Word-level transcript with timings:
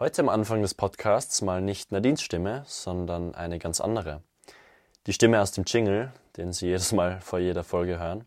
Heute 0.00 0.22
am 0.22 0.28
Anfang 0.28 0.62
des 0.62 0.74
Podcasts 0.74 1.42
mal 1.42 1.60
nicht 1.60 1.90
Nadines 1.90 2.22
Stimme, 2.22 2.62
sondern 2.68 3.34
eine 3.34 3.58
ganz 3.58 3.80
andere. 3.80 4.22
Die 5.08 5.12
Stimme 5.12 5.40
aus 5.42 5.50
dem 5.50 5.64
Jingle, 5.64 6.12
den 6.36 6.52
Sie 6.52 6.66
jedes 6.66 6.92
Mal 6.92 7.20
vor 7.20 7.40
jeder 7.40 7.64
Folge 7.64 7.98
hören. 7.98 8.24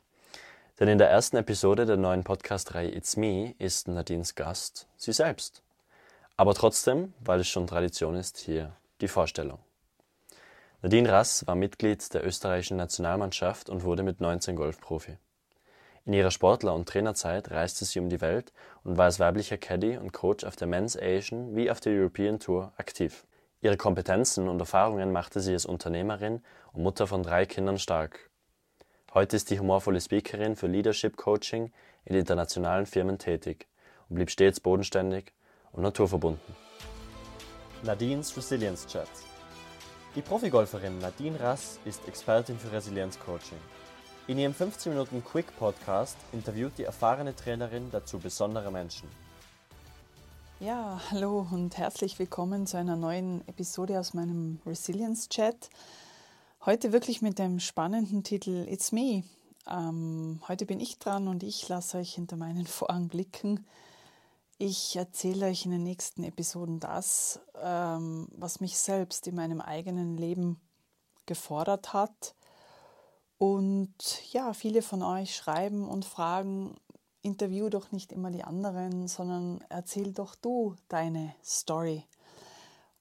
Denn 0.81 0.89
in 0.89 0.97
der 0.97 1.10
ersten 1.10 1.38
Episode 1.38 1.86
der 1.86 1.96
neuen 1.96 2.26
Podcast-Reihe 2.26 2.94
It's 2.94 3.15
Me 3.15 3.55
ist 3.57 3.88
Nadines 3.88 4.36
Gast 4.36 4.89
sie 4.97 5.13
selbst. 5.13 5.63
Aber 6.36 6.55
trotzdem, 6.55 7.13
weil 7.21 7.39
es 7.39 7.47
schon 7.47 7.67
Tradition 7.67 8.17
ist, 8.17 8.38
hier 8.40 8.76
die 8.99 9.08
Vorstellung. 9.08 9.60
Nadine 10.81 11.10
Rass 11.10 11.47
war 11.47 11.56
Mitglied 11.56 12.13
der 12.13 12.28
österreichischen 12.28 12.76
Nationalmannschaft 12.76 13.69
und 13.69 13.85
wurde 13.85 14.03
mit 14.03 14.19
19 14.19 14.58
Golfprofi. 14.58 15.15
In 16.05 16.13
ihrer 16.13 16.31
Sportler- 16.31 16.73
und 16.73 16.90
Trainerzeit 16.90 17.52
reiste 17.52 17.86
sie 17.86 17.99
um 17.99 18.09
die 18.09 18.22
Welt 18.22 18.52
und 18.84 18.98
war 18.98 19.05
als 19.05 19.20
weiblicher 19.20 19.58
Caddy 19.58 19.98
und 19.98 20.12
Coach 20.12 20.44
auf 20.44 20.55
der 20.55 20.68
Men's 20.68 20.98
Asian 20.98 21.55
wie 21.55 21.70
auf 21.70 21.80
der 21.80 21.94
European 21.94 22.40
Tour 22.40 22.73
aktiv. 22.77 23.27
Ihre 23.62 23.78
Kompetenzen 23.78 24.50
und 24.50 24.59
Erfahrungen 24.59 25.12
machte 25.12 25.40
sie 25.40 25.54
als 25.54 25.68
Unternehmerin 25.68 26.42
und 26.73 26.82
Mutter 26.82 27.06
von 27.06 27.22
drei 27.22 27.45
Kindern 27.45 27.78
stark. 27.78 28.32
Heute 29.14 29.36
ist 29.36 29.52
die 29.52 29.59
humorvolle 29.59 30.02
Speakerin 30.02 30.56
für 30.56 30.66
Leadership 30.66 31.18
Coaching 31.18 31.72
in 32.06 32.16
internationalen 32.16 32.88
Firmen 32.88 33.20
tätig 33.20 33.68
und 34.09 34.16
blieb 34.16 34.31
stets 34.31 34.59
bodenständig 34.59 35.34
und 35.72 35.84
naturverbunden. 35.84 36.56
Nadines 37.84 38.36
Resilience 38.36 38.88
Chat. 38.88 39.09
Die 40.16 40.22
Profigolferin 40.22 40.98
Nadine 40.98 41.40
Rass 41.40 41.80
ist 41.86 42.08
Expertin 42.08 42.58
für 42.58 42.72
Resilienz 42.72 43.20
Coaching. 43.20 43.59
In 44.27 44.38
ihrem 44.38 44.53
15 44.53 44.93
Minuten 44.93 45.23
Quick 45.23 45.57
Podcast 45.57 46.16
interviewt 46.31 46.77
die 46.77 46.84
erfahrene 46.84 47.35
Trainerin 47.35 47.89
dazu 47.91 48.20
besondere 48.20 48.71
Menschen. 48.71 49.09
Ja, 50.59 51.02
hallo 51.09 51.47
und 51.52 51.75
herzlich 51.80 52.20
willkommen 52.20 52.67
zu 52.67 52.77
einer 52.77 52.95
neuen 52.95 53.45
Episode 53.47 53.99
aus 53.99 54.13
meinem 54.13 54.61
Resilience 54.63 55.27
Chat. 55.27 55.72
Heute 56.63 56.94
wirklich 56.94 57.23
mit 57.23 57.39
dem 57.39 57.59
spannenden 57.59 58.23
Titel 58.23 58.67
It's 58.69 58.91
Me. 58.91 59.23
Ähm, 59.67 60.39
heute 60.47 60.67
bin 60.67 60.80
ich 60.80 61.00
dran 61.00 61.28
und 61.28 61.41
ich 61.41 61.67
lasse 61.67 61.97
euch 61.97 62.13
hinter 62.13 62.38
meinen 62.38 62.67
Vorhang 62.67 63.08
blicken. 63.08 63.66
Ich 64.59 64.95
erzähle 64.95 65.47
euch 65.47 65.66
in 65.66 65.72
den 65.72 65.83
nächsten 65.83 66.23
Episoden 66.23 66.80
das, 66.80 67.39
ähm, 67.59 68.28
was 68.35 68.59
mich 68.59 68.78
selbst 68.78 69.25
in 69.25 69.33
meinem 69.33 69.61
eigenen 69.61 70.16
Leben 70.16 70.61
gefordert 71.25 71.94
hat 71.94 72.35
und 73.42 74.22
ja, 74.34 74.53
viele 74.53 74.84
von 74.84 75.02
euch 75.02 75.36
schreiben 75.36 75.89
und 75.89 76.06
fragen, 76.06 76.75
interview 77.23 77.70
doch 77.70 77.92
nicht 77.92 78.11
immer 78.11 78.30
die 78.30 78.44
anderen, 78.44 79.08
sondern 79.08 79.66
erzähl 79.67 80.14
doch 80.14 80.36
du 80.36 80.75
deine 80.89 81.34
Story. 81.44 82.06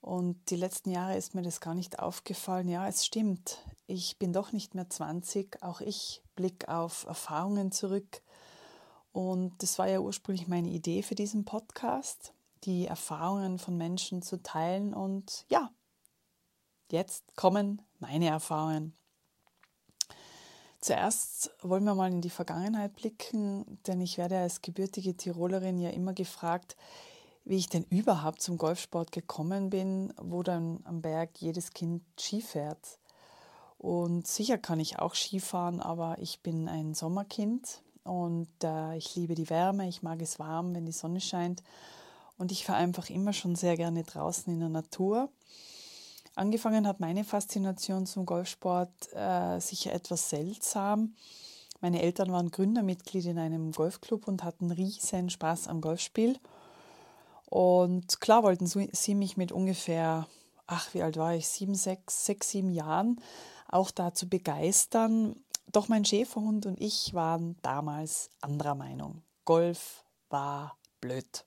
Und 0.00 0.48
die 0.48 0.56
letzten 0.56 0.92
Jahre 0.92 1.18
ist 1.18 1.34
mir 1.34 1.42
das 1.42 1.61
gar 1.61 1.74
nicht 1.74 1.98
aufgefallen. 1.98 2.70
Ja, 2.70 2.88
es 2.88 3.05
stimmt. 3.05 3.58
Ich 3.86 4.18
bin 4.18 4.33
doch 4.33 4.52
nicht 4.52 4.74
mehr 4.74 4.88
20. 4.88 5.62
Auch 5.62 5.83
ich 5.83 6.22
blicke 6.36 6.74
auf 6.74 7.05
Erfahrungen 7.05 7.70
zurück. 7.70 8.22
Und 9.12 9.62
das 9.62 9.78
war 9.78 9.88
ja 9.88 10.00
ursprünglich 10.00 10.48
meine 10.48 10.70
Idee 10.70 11.02
für 11.02 11.16
diesen 11.16 11.44
Podcast, 11.44 12.33
die 12.64 12.86
Erfahrungen 12.86 13.58
von 13.58 13.77
Menschen 13.77 14.22
zu 14.22 14.42
teilen. 14.42 14.94
Und 14.94 15.44
ja, 15.50 15.70
jetzt 16.91 17.36
kommen 17.36 17.83
meine 17.98 18.28
Erfahrungen. 18.28 18.94
Zuerst 20.81 21.50
wollen 21.61 21.84
wir 21.84 21.95
mal 21.95 22.11
in 22.11 22.23
die 22.23 22.31
Vergangenheit 22.31 22.95
blicken, 22.97 23.78
denn 23.86 24.00
ich 24.00 24.17
werde 24.17 24.39
als 24.39 24.62
gebürtige 24.62 25.14
Tirolerin 25.14 25.78
ja 25.78 25.91
immer 25.91 26.14
gefragt, 26.14 26.77
wie 27.45 27.56
ich 27.56 27.69
denn 27.69 27.84
überhaupt 27.91 28.41
zum 28.41 28.56
Golfsport 28.56 29.12
gekommen 29.12 29.70
bin, 29.70 30.12
wo 30.20 30.42
dann 30.42 30.81
am 30.84 31.03
Berg 31.03 31.31
jedes 31.39 31.73
Kind 31.73 32.03
Ski 32.19 32.41
fährt. 32.41 32.98
Und 33.77 34.27
sicher 34.27 34.58
kann 34.58 34.81
ich 34.81 34.98
auch 34.98 35.14
Skifahren, 35.14 35.81
aber 35.81 36.17
ich 36.19 36.40
bin 36.40 36.69
ein 36.69 36.95
Sommerkind 36.95 37.83
und 38.05 38.48
äh, 38.63 38.96
ich 38.96 39.14
liebe 39.17 39.35
die 39.35 39.48
Wärme, 39.51 39.89
ich 39.89 40.02
mag 40.02 40.20
es 40.23 40.39
warm, 40.39 40.74
wenn 40.74 40.86
die 40.86 40.92
Sonne 40.92 41.20
scheint 41.20 41.63
und 42.39 42.52
ich 42.52 42.64
fahre 42.64 42.79
einfach 42.79 43.11
immer 43.11 43.33
schon 43.33 43.55
sehr 43.55 43.77
gerne 43.77 44.02
draußen 44.02 44.52
in 44.52 44.61
der 44.61 44.69
Natur. 44.69 45.30
Angefangen 46.40 46.86
hat 46.86 47.01
meine 47.01 47.23
Faszination 47.23 48.06
zum 48.06 48.24
Golfsport 48.24 49.12
äh, 49.12 49.61
sicher 49.61 49.92
etwas 49.92 50.30
seltsam. 50.30 51.14
Meine 51.83 52.01
Eltern 52.01 52.33
waren 52.33 52.51
Gründermitglied 52.51 53.27
in 53.27 53.39
einem 53.39 53.73
Golfclub 53.73 54.27
und 54.27 54.42
hatten 54.42 54.70
riesen 54.70 55.28
Spaß 55.28 55.68
am 55.68 55.83
Golfspiel. 55.83 56.39
Und 57.45 58.23
klar 58.23 58.42
wollten 58.42 58.67
sie 58.67 59.14
mich 59.14 59.36
mit 59.36 59.52
ungefähr, 59.52 60.27
ach, 60.67 60.95
wie 60.95 61.02
alt 61.02 61.18
war 61.18 61.34
ich, 61.34 61.46
sieben, 61.46 61.74
sechs, 61.74 62.24
sechs, 62.24 62.48
sieben 62.48 62.72
Jahren 62.72 63.20
auch 63.68 63.90
dazu 63.90 64.27
begeistern. 64.27 65.36
Doch 65.70 65.89
mein 65.89 66.07
Schäferhund 66.07 66.64
und 66.64 66.80
ich 66.80 67.12
waren 67.12 67.57
damals 67.61 68.30
anderer 68.40 68.77
Meinung. 68.77 69.20
Golf 69.45 70.07
war 70.30 70.78
blöd. 71.02 71.45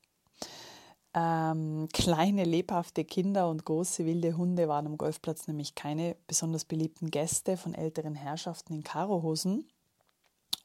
Ähm, 1.16 1.88
kleine 1.94 2.44
lebhafte 2.44 3.06
Kinder 3.06 3.48
und 3.48 3.66
große 3.66 4.06
wilde 4.06 4.36
Hunde 4.36 4.68
waren 4.68 4.88
am 4.88 4.98
Golfplatz 4.98 5.48
nämlich 5.48 5.76
keine 5.76 6.16
besonders 6.26 6.66
beliebten 6.66 7.12
Gäste 7.12 7.56
von 7.56 7.76
älteren 7.76 8.16
Herrschaften 8.16 8.74
in 8.74 8.84
Karohosen. 8.84 9.68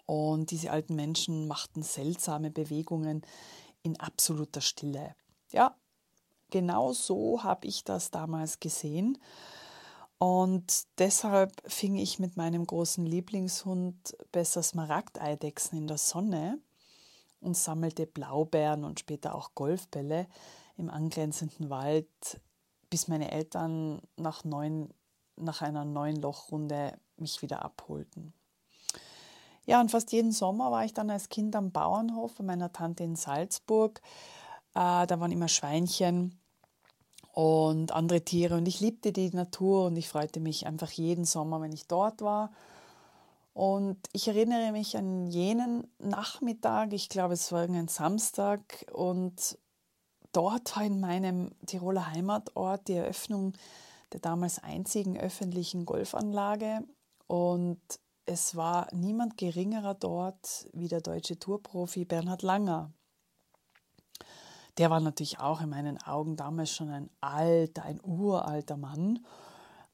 Und 0.07 0.51
diese 0.51 0.71
alten 0.71 0.95
Menschen 0.95 1.49
machten 1.49 1.83
seltsame 1.83 2.51
Bewegungen 2.51 3.23
in 3.83 4.01
absoluter 4.01 4.63
Stille. 4.63 5.15
Ja, 5.53 5.77
genau 6.51 6.95
so 6.95 7.43
habe 7.43 7.67
ich 7.67 7.85
das 7.85 8.11
damals 8.11 8.59
gesehen. 8.59 9.19
Und 10.17 10.87
deshalb 10.99 11.53
fing 11.71 11.97
ich 11.97 12.19
mit 12.19 12.39
meinem 12.39 12.67
großen 12.67 13.05
Lieblingshund 13.05 14.17
besser 14.33 14.63
Smaragdeidechsen 14.63 15.79
in 15.79 15.87
der 15.87 15.99
Sonne 15.99 16.59
und 17.41 17.57
sammelte 17.57 18.07
Blaubeeren 18.07 18.85
und 18.85 19.01
später 19.01 19.35
auch 19.35 19.55
Golfbälle 19.55 20.27
im 20.77 20.91
angrenzenden 20.91 21.71
Wald, 21.71 22.41
bis 22.91 23.09
meine 23.09 23.31
Eltern 23.31 24.01
nach, 24.17 24.45
neun, 24.45 24.93
nach 25.37 25.63
einer 25.63 25.85
neuen 25.85 26.17
Lochrunde 26.17 26.99
mich 27.17 27.43
wieder 27.43 27.65
abholten. 27.65 28.33
Ja, 29.67 29.81
und 29.81 29.91
fast 29.91 30.13
jeden 30.13 30.33
Sommer 30.33 30.71
war 30.71 30.85
ich 30.85 30.95
dann 30.95 31.11
als 31.11 31.29
Kind 31.29 31.55
am 31.55 31.73
Bauernhof 31.73 32.37
bei 32.37 32.45
meiner 32.45 32.73
Tante 32.73 33.05
in 33.05 33.17
Salzburg. 33.17 34.01
Äh, 34.75 35.07
da 35.07 35.21
waren 35.21 35.31
immer 35.31 35.49
Schweinchen 35.49 36.41
und 37.33 37.93
andere 37.93 38.23
Tiere 38.23 38.57
und 38.57 38.67
ich 38.67 38.81
liebte 38.81 39.13
die 39.13 39.31
Natur 39.31 39.85
und 39.87 39.97
ich 39.97 40.09
freute 40.09 40.41
mich 40.41 40.67
einfach 40.67 40.91
jeden 40.91 41.25
Sommer, 41.25 41.61
wenn 41.61 41.73
ich 41.73 41.87
dort 41.87 42.23
war. 42.23 42.51
Und 43.53 43.99
ich 44.13 44.29
erinnere 44.29 44.73
mich 44.73 44.97
an 44.97 45.27
jenen 45.27 45.93
Nachmittag, 45.99 46.93
ich 46.93 47.09
glaube, 47.09 47.35
es 47.35 47.51
war 47.51 47.63
irgendein 47.63 47.89
Samstag, 47.89 48.87
und 48.93 49.59
dort 50.33 50.77
war 50.77 50.85
in 50.85 51.01
meinem 51.01 51.51
Tiroler 51.67 52.11
Heimatort 52.13 52.89
die 52.89 52.95
Eröffnung 52.95 53.55
der 54.13 54.21
damals 54.21 54.63
einzigen 54.63 55.19
öffentlichen 55.19 55.85
Golfanlage. 55.85 56.85
Und 57.27 57.81
es 58.25 58.57
war 58.57 58.89
niemand 58.93 59.37
geringerer 59.37 59.95
dort 59.95 60.69
wie 60.73 60.89
der 60.89 61.01
deutsche 61.01 61.39
Tourprofi 61.39 62.05
Bernhard 62.05 62.43
Langer. 62.43 62.93
Der 64.79 64.91
war 64.91 65.01
natürlich 65.01 65.41
auch 65.41 65.61
in 65.61 65.71
meinen 65.71 66.01
Augen 66.03 66.37
damals 66.37 66.71
schon 66.71 66.89
ein 66.91 67.11
alter, 67.21 67.83
ein 67.83 68.01
uralter 68.03 68.77
Mann. 68.77 69.25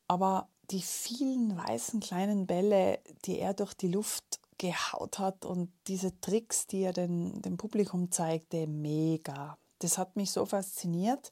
Aber 0.06 0.48
die 0.70 0.82
vielen 0.82 1.56
weißen 1.56 2.00
kleinen 2.00 2.46
Bälle, 2.46 3.00
die 3.24 3.38
er 3.38 3.54
durch 3.54 3.74
die 3.74 3.88
Luft 3.88 4.40
gehaut 4.58 5.18
hat 5.18 5.44
und 5.44 5.72
diese 5.86 6.18
Tricks, 6.20 6.66
die 6.66 6.82
er 6.82 6.92
den, 6.92 7.42
dem 7.42 7.56
Publikum 7.56 8.10
zeigte, 8.10 8.66
mega. 8.66 9.58
Das 9.80 9.98
hat 9.98 10.16
mich 10.16 10.30
so 10.30 10.46
fasziniert. 10.46 11.30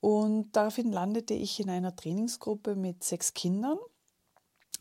Und 0.00 0.52
daraufhin 0.52 0.92
landete 0.92 1.34
ich 1.34 1.58
in 1.60 1.70
einer 1.70 1.96
Trainingsgruppe 1.96 2.76
mit 2.76 3.02
sechs 3.02 3.34
Kindern. 3.34 3.78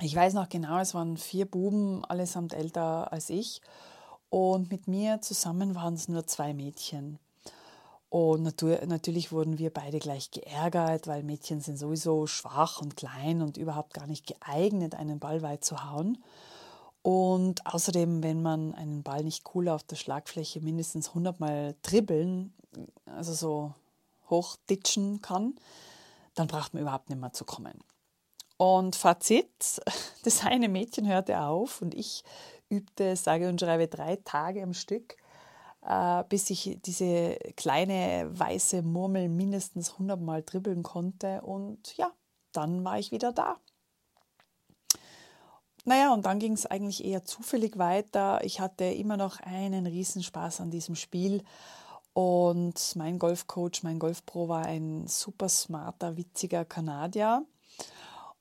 Ich 0.02 0.16
weiß 0.16 0.34
noch 0.34 0.50
genau, 0.50 0.80
es 0.80 0.94
waren 0.94 1.18
vier 1.18 1.46
Buben, 1.46 2.04
allesamt 2.06 2.54
älter 2.54 3.12
als 3.12 3.30
ich. 3.30 3.62
Und 4.30 4.70
mit 4.70 4.88
mir 4.88 5.22
zusammen 5.22 5.76
waren 5.76 5.94
es 5.94 6.10
nur 6.10 6.28
zwei 6.28 6.54
Mädchen. 6.54 7.20
Und 8.18 8.44
natürlich 8.64 9.34
wurden 9.34 9.58
wir 9.58 9.74
beide 9.74 10.00
gleich 10.00 10.32
geärgert, 10.32 11.06
weil 11.06 11.22
Mädchen 11.22 11.60
sind 11.60 11.76
sowieso 11.76 12.28
schwach 12.28 12.80
und 12.80 12.96
klein 12.96 13.42
und 13.42 13.58
überhaupt 13.58 13.94
gar 13.94 14.08
nicht 14.08 14.26
geeignet, 14.26 14.96
einen 14.96 15.20
Ball 15.20 15.42
weit 15.42 15.66
zu 15.66 15.84
hauen. 15.84 16.24
Und 17.02 17.66
außerdem, 17.66 18.24
wenn 18.24 18.42
man 18.42 18.74
einen 18.74 19.04
Ball 19.04 19.22
nicht 19.22 19.44
cool 19.54 19.68
auf 19.68 19.84
der 19.84 19.98
Schlagfläche 19.98 20.62
mindestens 20.62 21.10
100 21.10 21.42
Mal 21.42 21.76
dribbeln, 21.82 22.54
also 23.06 23.34
so 23.34 23.74
hochditschen 24.30 25.22
kann, 25.22 25.56
dann 26.36 26.48
braucht 26.48 26.74
man 26.74 26.84
überhaupt 26.84 27.10
nicht 27.10 27.20
mehr 27.20 27.34
zu 27.34 27.44
kommen. 27.44 27.78
Und 28.56 28.96
Fazit, 28.96 29.82
das 30.24 30.46
eine 30.46 30.70
Mädchen 30.70 31.06
hörte 31.06 31.42
auf 31.42 31.82
und 31.82 31.94
ich 31.94 32.24
übte, 32.70 33.18
sage 33.18 33.50
und 33.50 33.60
schreibe, 33.60 33.90
drei 33.90 34.16
Tage 34.24 34.64
am 34.64 34.74
Stück 34.74 35.18
bis 36.30 36.50
ich 36.50 36.80
diese 36.84 37.36
kleine 37.56 38.28
weiße 38.32 38.82
Murmel 38.82 39.30
mindestens 39.30 39.94
100 39.94 40.20
Mal 40.20 40.42
dribbeln 40.44 40.82
konnte. 40.82 41.42
Und 41.42 41.96
ja, 41.98 42.12
dann 42.52 42.84
war 42.84 42.98
ich 42.98 43.12
wieder 43.12 43.32
da. 43.32 43.58
Naja, 45.84 46.12
und 46.14 46.26
dann 46.26 46.40
ging 46.40 46.54
es 46.54 46.66
eigentlich 46.66 47.06
eher 47.06 47.24
zufällig 47.26 47.78
weiter. 47.78 48.44
Ich 48.44 48.60
hatte 48.60 48.86
immer 48.86 49.18
noch 49.18 49.40
einen 49.40 49.86
Riesenspaß 49.86 50.62
an 50.62 50.72
diesem 50.72 50.96
Spiel. 50.96 51.44
Und 52.14 52.96
mein 52.96 53.20
Golfcoach, 53.20 53.84
mein 53.84 54.00
Golfpro 54.00 54.48
war 54.48 54.66
ein 54.66 55.06
super 55.06 55.50
smarter, 55.50 56.18
witziger 56.18 56.66
Kanadier. 56.66 57.46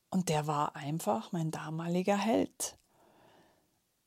Und 0.08 0.30
der 0.30 0.46
war 0.46 0.76
einfach 0.76 1.32
mein 1.32 1.50
damaliger 1.50 2.16
Held. 2.16 2.78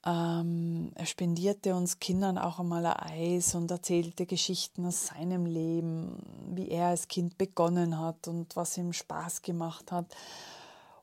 Ähm, 0.07 0.91
er 0.95 1.05
spendierte 1.05 1.75
uns 1.75 1.99
Kindern 1.99 2.37
auch 2.37 2.59
einmal 2.59 2.85
ein 2.85 3.11
Eis 3.11 3.55
und 3.55 3.69
erzählte 3.69 4.25
Geschichten 4.25 4.85
aus 4.85 5.07
seinem 5.07 5.45
Leben, 5.45 6.17
wie 6.55 6.69
er 6.69 6.87
als 6.87 7.09
Kind 7.09 7.37
begonnen 7.37 7.99
hat 7.99 8.29
und 8.29 8.55
was 8.55 8.77
ihm 8.77 8.93
Spaß 8.93 9.41
gemacht 9.41 9.91
hat. 9.91 10.15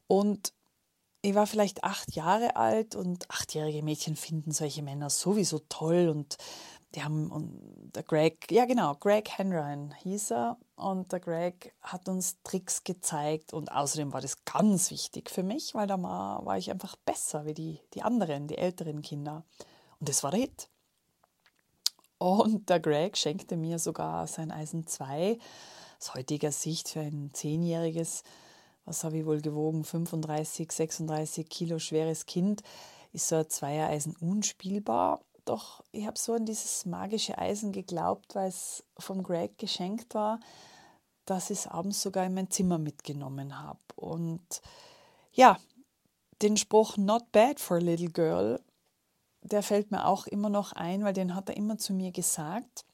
Und 0.07 0.55
ich 1.21 1.35
war 1.35 1.47
vielleicht 1.47 1.85
acht 1.85 2.15
Jahre 2.17 2.57
alt 2.57 2.95
und 2.95 3.31
achtjährige 3.31 3.83
Mädchen 3.83 4.17
finden 4.17 4.53
solche 4.53 4.83
Männer 4.83 5.11
sowieso 5.11 5.61
toll 5.69 6.09
und 6.09 6.39
die 6.95 7.03
haben, 7.03 7.31
und 7.31 7.91
der 7.95 8.03
Greg, 8.03 8.51
ja 8.51 8.67
genau, 8.67 8.95
Greg 8.95 9.29
Henrine 9.31 9.91
hieß 10.03 10.33
er 10.33 10.59
und 10.77 11.13
der 11.13 11.21
Greg 11.21 11.75
hat 11.83 12.09
uns 12.09 12.37
Tricks 12.43 12.85
gezeigt 12.85 13.53
und 13.53 13.71
außerdem 13.73 14.13
war 14.13 14.21
das 14.21 14.45
ganz 14.45 14.91
wichtig 14.91 15.31
für 15.31 15.43
mich, 15.43 15.75
weil 15.75 15.87
da 15.87 16.01
war, 16.01 16.45
war 16.45 16.59
ich 16.59 16.71
einfach 16.71 16.97
besser 16.97 17.47
wie 17.47 17.55
die, 17.55 17.81
die 17.95 18.03
anderen, 18.03 18.47
die 18.47 18.59
älteren 18.59 19.03
Kinder. 19.03 19.45
Und 20.01 20.09
das 20.09 20.23
war 20.23 20.31
der 20.31 20.41
Hit. 20.41 20.69
Und 22.19 22.71
der 22.71 22.81
Greg 22.81 23.17
schenkte 23.17 23.57
mir 23.57 23.79
sogar 23.79 24.27
sein 24.27 24.51
Eisen 24.51 24.87
2, 24.87 25.39
aus 25.99 26.15
heutiger 26.15 26.53
Sicht 26.53 26.89
für 26.89 27.01
ein 27.01 27.31
zehnjähriges, 27.33 28.23
was 28.85 29.05
habe 29.05 29.19
ich 29.19 29.27
wohl 29.27 29.41
gewogen, 29.41 29.85
35, 29.85 30.71
36 30.71 31.49
Kilo 31.49 31.79
schweres 31.79 32.27
Kind, 32.27 32.63
ist 33.13 33.29
so 33.29 33.37
ein 33.37 33.49
Zweiereisen 33.49 34.15
unspielbar 34.17 35.21
doch 35.45 35.83
ich 35.93 36.07
habe 36.07 36.19
so 36.19 36.35
an 36.35 36.47
dieses 36.47 36.87
magische 36.87 37.39
Eisen 37.39 37.73
geglaubt, 37.73 38.35
weil 38.35 38.49
es 38.49 38.85
vom 38.99 39.23
Greg 39.23 39.59
geschenkt 39.59 40.15
war, 40.15 40.41
dass 41.27 41.51
ich 41.51 41.61
es 41.61 41.67
abends 41.67 42.03
sogar 42.03 42.25
in 42.27 42.35
mein 42.35 42.51
Zimmer 42.51 42.79
mitgenommen 42.79 43.61
habe. 43.61 43.79
Und 43.97 44.63
ja, 45.33 45.59
den 46.43 46.57
Spruch 46.57 46.97
Not 46.97 47.33
bad 47.33 47.61
for 47.61 47.79
a 47.79 47.81
little 47.81 48.11
girl, 48.11 48.61
der 49.43 49.63
fällt 49.63 49.91
mir 49.91 50.07
auch 50.07 50.27
immer 50.27 50.49
noch 50.49 50.73
ein, 50.73 51.05
weil 51.05 51.13
den 51.13 51.35
hat 51.35 51.49
er 51.49 51.57
immer 51.57 51.79
zu 51.79 51.93
mir 51.93 52.13
gesagt. 52.13 52.85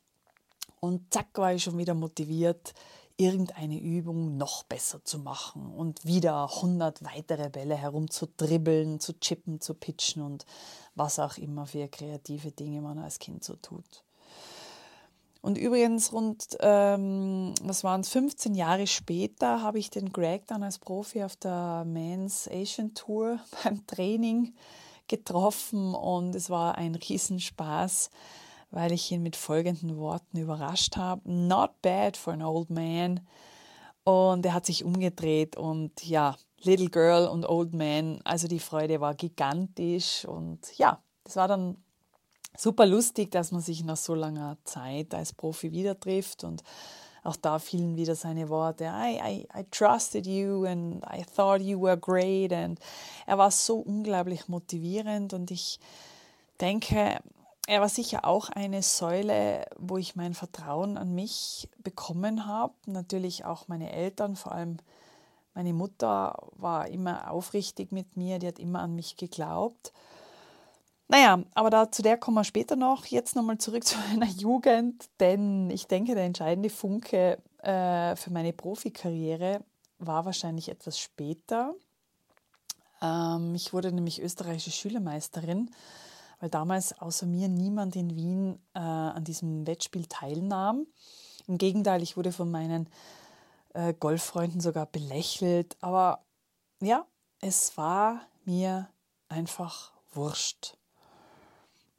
Und 0.80 1.12
zack 1.12 1.36
war 1.38 1.52
ich 1.52 1.62
schon 1.62 1.78
wieder 1.78 1.94
motiviert, 1.94 2.74
irgendeine 3.20 3.78
Übung 3.78 4.38
noch 4.38 4.62
besser 4.62 5.04
zu 5.04 5.18
machen 5.18 5.70
und 5.70 6.06
wieder 6.06 6.44
100 6.44 7.04
weitere 7.04 7.50
Bälle 7.50 7.76
herumzudribbeln, 7.76 8.98
zu 8.98 9.12
chippen, 9.20 9.60
zu 9.60 9.74
pitchen 9.74 10.22
und 10.22 10.46
was 10.94 11.18
auch 11.18 11.36
immer 11.36 11.66
für 11.66 11.86
kreative 11.88 12.50
Dinge 12.50 12.80
man 12.80 12.98
als 12.98 13.18
Kind 13.18 13.44
so 13.44 13.56
tut. 13.56 14.04
Und 15.42 15.58
übrigens 15.58 16.12
rund, 16.12 16.56
ähm, 16.60 17.54
was 17.62 17.84
waren 17.84 18.00
es, 18.00 18.08
15 18.08 18.54
Jahre 18.54 18.86
später 18.86 19.62
habe 19.62 19.78
ich 19.78 19.90
den 19.90 20.12
Greg 20.12 20.46
dann 20.46 20.62
als 20.62 20.78
Profi 20.78 21.22
auf 21.22 21.36
der 21.36 21.84
Men's 21.86 22.48
Asian 22.48 22.94
Tour 22.94 23.38
beim 23.64 23.86
Training 23.86 24.54
getroffen 25.08 25.94
und 25.94 26.34
es 26.34 26.48
war 26.48 26.76
ein 26.78 26.94
Riesenspaß 26.94 28.10
weil 28.70 28.92
ich 28.92 29.10
ihn 29.10 29.22
mit 29.22 29.36
folgenden 29.36 29.96
Worten 29.96 30.38
überrascht 30.38 30.96
habe. 30.96 31.22
Not 31.24 31.82
bad 31.82 32.16
for 32.16 32.32
an 32.32 32.42
old 32.42 32.70
man. 32.70 33.20
Und 34.04 34.46
er 34.46 34.54
hat 34.54 34.66
sich 34.66 34.84
umgedreht 34.84 35.56
und 35.56 36.04
ja, 36.04 36.36
Little 36.62 36.90
Girl 36.90 37.26
und 37.26 37.48
Old 37.48 37.72
Man, 37.74 38.20
also 38.24 38.46
die 38.46 38.58
Freude 38.58 39.00
war 39.00 39.14
gigantisch 39.14 40.24
und 40.24 40.76
ja, 40.76 41.02
das 41.24 41.36
war 41.36 41.48
dann 41.48 41.76
super 42.56 42.86
lustig, 42.86 43.30
dass 43.30 43.52
man 43.52 43.62
sich 43.62 43.84
nach 43.84 43.96
so 43.96 44.14
langer 44.14 44.58
Zeit 44.64 45.14
als 45.14 45.32
Profi 45.32 45.72
wieder 45.72 45.98
trifft 45.98 46.44
und 46.44 46.62
auch 47.22 47.36
da 47.36 47.58
fielen 47.58 47.96
wieder 47.96 48.14
seine 48.14 48.48
Worte. 48.48 48.84
I, 48.84 49.20
I, 49.22 49.48
I 49.58 49.64
trusted 49.70 50.26
you 50.26 50.64
and 50.64 51.04
I 51.04 51.22
thought 51.24 51.60
you 51.60 51.80
were 51.80 51.98
great. 51.98 52.52
Und 52.52 52.78
er 53.26 53.36
war 53.36 53.50
so 53.50 53.76
unglaublich 53.76 54.48
motivierend 54.48 55.34
und 55.34 55.50
ich 55.50 55.78
denke, 56.60 57.20
er 57.70 57.80
war 57.80 57.88
sicher 57.88 58.24
auch 58.24 58.48
eine 58.48 58.82
Säule, 58.82 59.64
wo 59.78 59.96
ich 59.96 60.16
mein 60.16 60.34
Vertrauen 60.34 60.98
an 60.98 61.14
mich 61.14 61.68
bekommen 61.78 62.44
habe. 62.44 62.74
Natürlich 62.86 63.44
auch 63.44 63.68
meine 63.68 63.92
Eltern, 63.92 64.34
vor 64.34 64.50
allem 64.50 64.78
meine 65.54 65.72
Mutter 65.72 66.48
war 66.56 66.88
immer 66.88 67.30
aufrichtig 67.30 67.92
mit 67.92 68.16
mir, 68.16 68.40
die 68.40 68.48
hat 68.48 68.58
immer 68.58 68.80
an 68.80 68.96
mich 68.96 69.16
geglaubt. 69.16 69.92
Naja, 71.06 71.44
aber 71.54 71.70
da, 71.70 71.92
zu 71.92 72.02
der 72.02 72.16
kommen 72.16 72.38
wir 72.38 72.42
später 72.42 72.74
noch. 72.74 73.06
Jetzt 73.06 73.36
nochmal 73.36 73.58
zurück 73.58 73.84
zu 73.86 73.96
meiner 73.98 74.26
Jugend, 74.26 75.08
denn 75.20 75.70
ich 75.70 75.86
denke, 75.86 76.16
der 76.16 76.24
entscheidende 76.24 76.70
Funke 76.70 77.38
äh, 77.62 78.16
für 78.16 78.32
meine 78.32 78.52
Profikarriere 78.52 79.60
war 80.00 80.24
wahrscheinlich 80.24 80.70
etwas 80.70 80.98
später. 80.98 81.76
Ähm, 83.00 83.54
ich 83.54 83.72
wurde 83.72 83.92
nämlich 83.92 84.20
österreichische 84.20 84.72
Schülermeisterin 84.72 85.70
weil 86.40 86.48
damals 86.50 86.98
außer 86.98 87.26
mir 87.26 87.48
niemand 87.48 87.94
in 87.94 88.16
Wien 88.16 88.58
äh, 88.74 88.78
an 88.80 89.24
diesem 89.24 89.66
Wettspiel 89.66 90.06
teilnahm. 90.06 90.86
Im 91.46 91.58
Gegenteil, 91.58 92.02
ich 92.02 92.16
wurde 92.16 92.32
von 92.32 92.50
meinen 92.50 92.88
äh, 93.74 93.94
Golffreunden 93.94 94.60
sogar 94.60 94.86
belächelt. 94.86 95.76
Aber 95.80 96.24
ja, 96.80 97.06
es 97.40 97.76
war 97.76 98.22
mir 98.44 98.88
einfach 99.28 99.92
wurscht. 100.12 100.76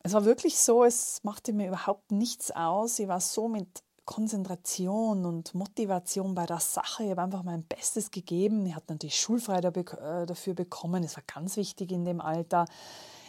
Es 0.03 0.13
war 0.13 0.25
wirklich 0.25 0.57
so, 0.57 0.83
es 0.83 1.23
machte 1.23 1.53
mir 1.53 1.67
überhaupt 1.67 2.11
nichts 2.11 2.49
aus. 2.51 2.97
Ich 2.97 3.07
war 3.07 3.21
so 3.21 3.47
mit 3.47 3.83
Konzentration 4.05 5.25
und 5.25 5.53
Motivation 5.53 6.33
bei 6.33 6.47
der 6.47 6.59
Sache. 6.59 7.03
Ich 7.03 7.11
habe 7.11 7.21
einfach 7.21 7.43
mein 7.43 7.63
Bestes 7.63 8.09
gegeben. 8.09 8.65
Ich 8.65 8.75
hatte 8.75 8.93
natürlich 8.93 9.19
schulfrei 9.19 9.59
äh, 9.59 10.25
dafür 10.25 10.55
bekommen. 10.55 11.03
Es 11.03 11.15
war 11.15 11.23
ganz 11.31 11.55
wichtig 11.55 11.91
in 11.91 12.03
dem 12.03 12.19
Alter. 12.19 12.65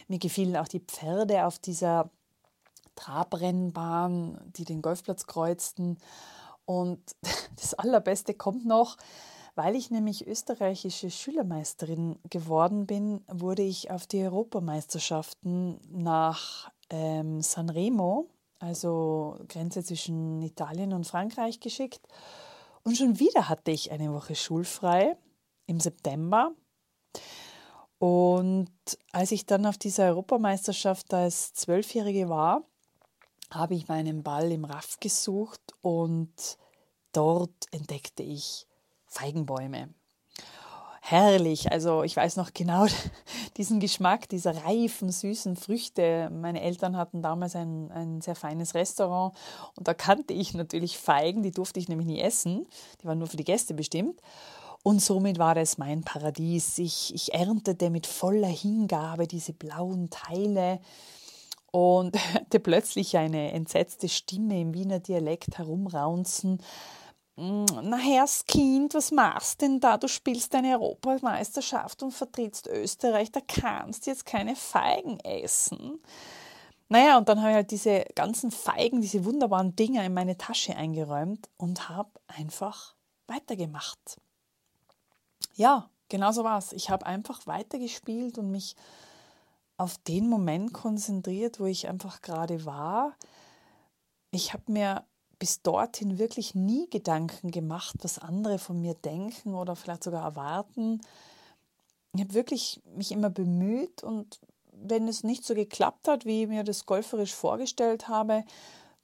Mir 0.07 0.19
gefielen 0.19 0.55
auch 0.57 0.67
die 0.67 0.79
Pferde 0.79 1.45
auf 1.45 1.59
dieser 1.59 2.09
Trabrennbahn, 2.95 4.39
die 4.55 4.65
den 4.65 4.81
Golfplatz 4.81 5.25
kreuzten. 5.25 5.97
Und 6.65 6.99
das 7.59 7.73
Allerbeste 7.73 8.33
kommt 8.33 8.65
noch, 8.65 8.97
weil 9.55 9.75
ich 9.75 9.91
nämlich 9.91 10.27
österreichische 10.27 11.11
Schülermeisterin 11.11 12.17
geworden 12.29 12.87
bin, 12.87 13.23
wurde 13.27 13.61
ich 13.61 13.91
auf 13.91 14.07
die 14.07 14.23
Europameisterschaften 14.23 15.79
nach 15.91 16.71
ähm, 16.89 17.41
Sanremo, 17.41 18.29
also 18.59 19.37
Grenze 19.47 19.83
zwischen 19.83 20.41
Italien 20.41 20.93
und 20.93 21.05
Frankreich, 21.05 21.59
geschickt. 21.59 22.01
Und 22.83 22.97
schon 22.97 23.19
wieder 23.19 23.47
hatte 23.47 23.71
ich 23.71 23.91
eine 23.91 24.11
Woche 24.13 24.35
schulfrei 24.35 25.15
im 25.67 25.79
September. 25.79 26.51
Und 28.03 28.69
als 29.13 29.31
ich 29.31 29.45
dann 29.45 29.65
auf 29.65 29.77
dieser 29.77 30.07
Europameisterschaft 30.07 31.13
als 31.13 31.53
Zwölfjährige 31.53 32.27
war, 32.27 32.63
habe 33.49 33.75
ich 33.75 33.87
meinen 33.87 34.23
Ball 34.23 34.51
im 34.51 34.65
Raff 34.65 34.99
gesucht 34.99 35.61
und 35.79 36.57
dort 37.13 37.67
entdeckte 37.71 38.21
ich 38.21 38.67
Feigenbäume. 39.05 39.93
Herrlich, 40.99 41.71
also 41.71 42.03
ich 42.03 42.17
weiß 42.17 42.35
noch 42.35 42.53
genau 42.53 42.87
diesen 43.55 43.79
Geschmack 43.79 44.27
dieser 44.27 44.65
reifen, 44.65 45.09
süßen 45.09 45.55
Früchte. 45.55 46.29
Meine 46.29 46.61
Eltern 46.61 46.97
hatten 46.97 47.21
damals 47.21 47.55
ein, 47.55 47.89
ein 47.89 48.19
sehr 48.19 48.35
feines 48.35 48.73
Restaurant 48.73 49.33
und 49.77 49.87
da 49.87 49.93
kannte 49.93 50.33
ich 50.33 50.53
natürlich 50.53 50.97
Feigen, 50.97 51.41
die 51.41 51.51
durfte 51.51 51.79
ich 51.79 51.87
nämlich 51.87 52.07
nie 52.07 52.19
essen, 52.19 52.67
die 53.01 53.05
waren 53.05 53.19
nur 53.19 53.29
für 53.29 53.37
die 53.37 53.45
Gäste 53.45 53.73
bestimmt. 53.73 54.19
Und 54.83 55.01
somit 55.01 55.39
war 55.39 55.55
es 55.55 55.77
mein 55.77 56.03
Paradies. 56.03 56.77
Ich, 56.77 57.15
ich 57.15 57.33
erntete 57.33 57.89
mit 57.89 58.05
voller 58.05 58.49
Hingabe 58.49 59.27
diese 59.27 59.53
blauen 59.53 60.09
Teile 60.09 60.81
und 61.71 62.17
hörte 62.33 62.59
plötzlich 62.59 63.15
eine 63.15 63.53
entsetzte 63.53 64.09
Stimme 64.09 64.59
im 64.59 64.73
Wiener 64.73 64.99
Dialekt 64.99 65.57
herumraunzen. 65.57 66.61
Mm, 67.37 67.65
na 67.81 67.97
Herrskind, 67.97 68.93
was 68.93 69.11
machst 69.11 69.61
denn 69.61 69.79
da? 69.79 69.97
Du 69.97 70.09
spielst 70.09 70.53
eine 70.53 70.73
Europameisterschaft 70.73 72.03
und 72.03 72.11
vertrittst 72.11 72.67
Österreich, 72.67 73.31
da 73.31 73.39
kannst 73.39 74.05
du 74.05 74.11
jetzt 74.11 74.25
keine 74.25 74.55
Feigen 74.55 75.17
essen. 75.21 76.01
Naja, 76.89 77.17
und 77.17 77.29
dann 77.29 77.39
habe 77.39 77.51
ich 77.51 77.55
halt 77.55 77.71
diese 77.71 78.05
ganzen 78.15 78.51
Feigen, 78.51 78.99
diese 78.99 79.23
wunderbaren 79.23 79.75
Dinger 79.77 80.03
in 80.03 80.13
meine 80.13 80.37
Tasche 80.37 80.75
eingeräumt 80.75 81.49
und 81.57 81.87
habe 81.87 82.11
einfach 82.27 82.95
weitergemacht 83.27 84.17
ja, 85.53 85.89
genau 86.09 86.31
so 86.31 86.43
war 86.43 86.57
es. 86.57 86.73
Ich 86.73 86.89
habe 86.89 87.05
einfach 87.05 87.45
weitergespielt 87.47 88.37
und 88.37 88.51
mich 88.51 88.75
auf 89.77 89.97
den 89.97 90.29
Moment 90.29 90.73
konzentriert, 90.73 91.59
wo 91.59 91.65
ich 91.65 91.87
einfach 91.87 92.21
gerade 92.21 92.65
war. 92.65 93.13
ich 94.31 94.53
habe 94.53 94.71
mir 94.71 95.05
bis 95.39 95.61
dorthin 95.61 96.19
wirklich 96.19 96.55
nie 96.55 96.89
Gedanken 96.89 97.51
gemacht, 97.51 97.95
was 98.01 98.17
andere 98.17 98.59
von 98.59 98.79
mir 98.79 98.93
denken 98.93 99.55
oder 99.55 99.75
vielleicht 99.75 100.03
sogar 100.03 100.23
erwarten. 100.23 101.01
Ich 102.15 102.21
habe 102.21 102.33
wirklich 102.33 102.81
mich 102.95 103.11
immer 103.11 103.29
bemüht 103.29 104.03
und 104.03 104.39
wenn 104.71 105.07
es 105.07 105.23
nicht 105.23 105.43
so 105.43 105.53
geklappt 105.53 106.07
hat, 106.07 106.25
wie 106.25 106.43
ich 106.43 106.47
mir 106.47 106.63
das 106.63 106.85
golferisch 106.85 107.33
vorgestellt 107.33 108.07
habe, 108.07 108.43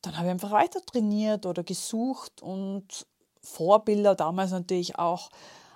dann 0.02 0.16
habe 0.18 0.28
ich 0.28 0.32
einfach 0.32 0.52
weiter 0.52 0.82
trainiert 0.86 1.46
oder 1.46 1.64
gesucht 1.64 2.42
und 2.42 3.06
Vorbilder 3.42 4.16
damals 4.16 4.52
natürlich 4.52 4.98
auch 4.98 5.30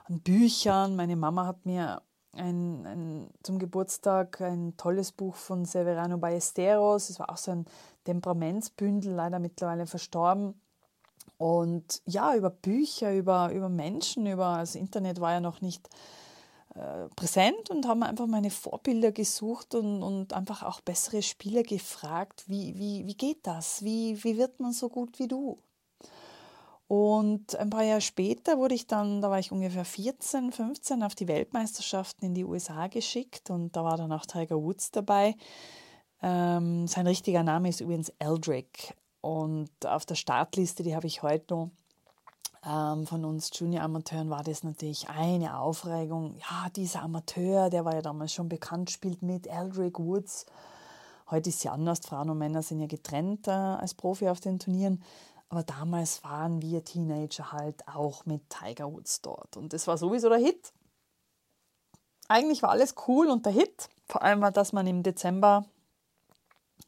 an 0.03 0.19
Büchern. 0.19 0.95
Meine 0.95 1.15
Mama 1.15 1.45
hat 1.45 1.65
mir 1.65 2.01
ein, 2.33 2.85
ein, 2.85 3.29
zum 3.43 3.59
Geburtstag 3.59 4.41
ein 4.41 4.75
tolles 4.77 5.11
Buch 5.11 5.35
von 5.35 5.65
Severano 5.65 6.17
Ballesteros. 6.17 7.09
Es 7.09 7.19
war 7.19 7.29
auch 7.29 7.37
so 7.37 7.51
ein 7.51 7.65
Temperamentsbündel, 8.05 9.13
leider 9.13 9.39
mittlerweile 9.39 9.85
verstorben. 9.85 10.59
Und 11.37 12.01
ja, 12.05 12.35
über 12.35 12.49
Bücher, 12.49 13.13
über, 13.13 13.51
über 13.51 13.69
Menschen, 13.69 14.27
über 14.27 14.57
das 14.59 14.75
Internet 14.75 15.19
war 15.19 15.33
ja 15.33 15.39
noch 15.41 15.61
nicht 15.61 15.89
äh, 16.75 17.07
präsent 17.15 17.69
und 17.69 17.87
haben 17.87 18.03
einfach 18.03 18.27
meine 18.27 18.49
Vorbilder 18.49 19.11
gesucht 19.11 19.75
und, 19.75 20.01
und 20.01 20.33
einfach 20.33 20.63
auch 20.63 20.81
bessere 20.81 21.21
Spieler 21.21 21.63
gefragt, 21.63 22.45
wie, 22.47 22.77
wie, 22.77 23.05
wie 23.05 23.15
geht 23.15 23.45
das? 23.45 23.83
Wie, 23.83 24.23
wie 24.23 24.37
wird 24.37 24.59
man 24.59 24.73
so 24.73 24.89
gut 24.89 25.19
wie 25.19 25.27
du? 25.27 25.59
Und 26.93 27.55
ein 27.55 27.71
paar 27.71 27.81
Jahre 27.81 28.01
später 28.01 28.59
wurde 28.59 28.75
ich 28.75 28.85
dann, 28.85 29.19
da 29.19 29.31
war 29.31 29.39
ich 29.39 29.51
ungefähr 29.51 29.83
14, 29.83 30.51
15, 30.51 31.01
auf 31.01 31.15
die 31.15 31.27
Weltmeisterschaften 31.27 32.23
in 32.23 32.35
die 32.35 32.45
USA 32.45 32.85
geschickt 32.85 33.49
und 33.49 33.75
da 33.75 33.83
war 33.83 33.97
dann 33.97 34.11
auch 34.11 34.27
Tiger 34.27 34.61
Woods 34.61 34.91
dabei. 34.91 35.33
Ähm, 36.21 36.85
sein 36.85 37.07
richtiger 37.07 37.41
Name 37.41 37.69
ist 37.69 37.81
übrigens 37.81 38.09
Eldrick 38.19 38.93
und 39.21 39.71
auf 39.83 40.05
der 40.05 40.13
Startliste, 40.13 40.83
die 40.83 40.95
habe 40.95 41.07
ich 41.07 41.23
heute 41.23 41.55
noch, 41.55 41.71
ähm, 42.63 43.07
von 43.07 43.25
uns 43.25 43.49
Junior-Amateuren 43.51 44.29
war 44.29 44.43
das 44.43 44.63
natürlich 44.63 45.09
eine 45.09 45.57
Aufregung. 45.57 46.35
Ja, 46.35 46.69
dieser 46.75 47.01
Amateur, 47.01 47.71
der 47.71 47.85
war 47.85 47.95
ja 47.95 48.03
damals 48.03 48.35
schon 48.35 48.49
bekannt, 48.49 48.91
spielt 48.91 49.23
mit 49.23 49.47
Eldrick 49.47 49.97
Woods. 49.97 50.45
Heute 51.31 51.49
ist 51.49 51.63
ja 51.63 51.71
anders, 51.71 52.01
Frauen 52.01 52.29
und 52.29 52.37
Männer 52.37 52.61
sind 52.61 52.81
ja 52.81 52.85
getrennt 52.85 53.47
äh, 53.47 53.51
als 53.51 53.95
Profi 53.95 54.29
auf 54.29 54.41
den 54.41 54.59
Turnieren. 54.59 55.01
Aber 55.53 55.61
damals 55.61 56.23
waren 56.23 56.63
wir 56.63 56.83
Teenager 56.83 57.51
halt 57.51 57.87
auch 57.87 58.25
mit 58.25 58.41
Tiger 58.49 58.91
Woods 58.91 59.21
dort. 59.21 59.55
Und 59.55 59.71
das 59.71 59.85
war 59.85 59.99
sowieso 59.99 60.27
der 60.27 60.39
Hit. 60.39 60.73
Eigentlich 62.27 62.63
war 62.63 62.71
alles 62.71 62.95
cool 63.07 63.27
und 63.27 63.45
der 63.45 63.53
Hit. 63.53 63.87
Vor 64.07 64.23
allem 64.23 64.41
war, 64.41 64.49
dass 64.49 64.73
man 64.73 64.87
im 64.87 65.03
Dezember 65.03 65.65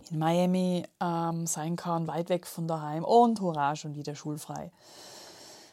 in 0.09 0.17
Miami 0.17 0.83
ähm, 0.99 1.45
sein 1.45 1.75
kann, 1.75 2.07
weit 2.07 2.29
weg 2.29 2.47
von 2.47 2.67
daheim 2.67 3.03
und 3.03 3.39
hurra, 3.39 3.75
schon 3.75 3.93
wieder 3.93 4.15
schulfrei. 4.15 4.71